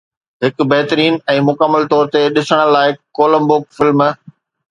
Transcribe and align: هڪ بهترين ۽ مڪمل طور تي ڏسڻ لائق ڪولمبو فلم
هڪ 0.43 0.63
بهترين 0.69 1.17
۽ 1.33 1.43
مڪمل 1.49 1.85
طور 1.91 2.09
تي 2.15 2.23
ڏسڻ 2.37 2.63
لائق 2.77 2.99
ڪولمبو 3.19 3.59
فلم 3.81 4.05